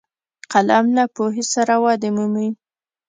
[0.51, 2.49] قلم له پوهې سره ودې مومي